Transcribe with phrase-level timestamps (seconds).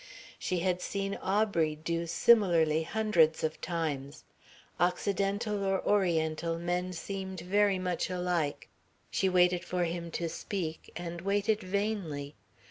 [0.39, 4.23] She had seen Aubrey do similarly hundreds of times.
[4.79, 8.67] Occidental or Oriental, men seemed very alike.
[9.11, 12.33] She waited for him to speak and waited vainly.